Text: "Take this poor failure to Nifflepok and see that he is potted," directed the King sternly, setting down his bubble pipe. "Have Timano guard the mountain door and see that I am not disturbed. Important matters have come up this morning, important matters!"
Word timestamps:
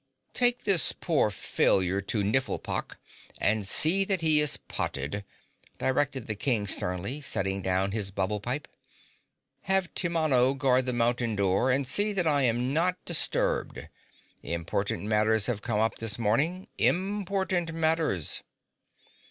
"Take 0.33 0.63
this 0.63 0.93
poor 0.93 1.29
failure 1.29 2.01
to 2.01 2.23
Nifflepok 2.23 2.97
and 3.37 3.67
see 3.67 4.03
that 4.03 4.21
he 4.21 4.39
is 4.39 4.57
potted," 4.57 5.23
directed 5.77 6.25
the 6.25 6.33
King 6.33 6.65
sternly, 6.65 7.21
setting 7.21 7.61
down 7.61 7.91
his 7.91 8.09
bubble 8.09 8.39
pipe. 8.39 8.67
"Have 9.65 9.93
Timano 9.93 10.57
guard 10.57 10.87
the 10.87 10.91
mountain 10.93 11.35
door 11.35 11.69
and 11.69 11.85
see 11.85 12.13
that 12.13 12.25
I 12.25 12.41
am 12.41 12.73
not 12.73 12.97
disturbed. 13.05 13.89
Important 14.41 15.03
matters 15.03 15.45
have 15.45 15.61
come 15.61 15.79
up 15.79 15.99
this 15.99 16.17
morning, 16.17 16.67
important 16.79 17.71
matters!" 17.71 18.41